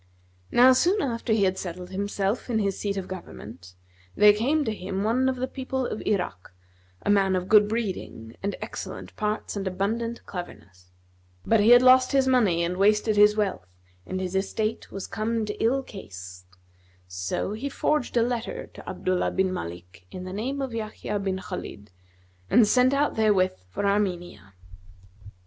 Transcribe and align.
Now 0.51 0.73
soon 0.73 0.99
after 0.99 1.31
he 1.31 1.43
had 1.43 1.59
settled 1.59 1.91
himself 1.91 2.49
in 2.49 2.57
his 2.57 2.75
seat 2.79 2.97
of 2.97 3.07
government, 3.07 3.75
there 4.15 4.33
came 4.33 4.65
to 4.65 4.73
him 4.73 5.03
one 5.03 5.29
of 5.29 5.35
the 5.35 5.47
people 5.47 5.85
of 5.85 6.01
Irak, 6.07 6.51
a 7.03 7.11
man 7.11 7.35
of 7.35 7.47
good 7.47 7.69
breeding 7.69 8.35
and 8.41 8.55
excellent 8.63 9.15
parts 9.15 9.55
and 9.55 9.67
abundant 9.67 10.25
cleverness; 10.25 10.89
but 11.45 11.59
he 11.59 11.69
had 11.69 11.83
lost 11.83 12.13
his 12.13 12.27
money 12.27 12.63
and 12.63 12.77
wasted 12.77 13.15
his 13.15 13.35
wealth 13.37 13.67
and 14.07 14.19
his 14.19 14.33
estate 14.35 14.91
was 14.91 15.05
come 15.05 15.45
to 15.45 15.63
ill 15.63 15.83
case; 15.83 16.45
so 17.07 17.53
he 17.53 17.69
forged 17.69 18.17
a 18.17 18.23
letter 18.23 18.65
to 18.73 18.89
Abdullah 18.89 19.29
bin 19.29 19.53
Malik 19.53 20.07
in 20.09 20.23
the 20.23 20.33
name 20.33 20.63
of 20.63 20.73
Yahya 20.73 21.19
bin 21.19 21.37
Khбlid 21.37 21.89
and 22.49 22.67
set 22.67 22.91
out 22.95 23.13
therewith 23.13 23.53
for 23.69 23.85
Armenia. 23.85 24.55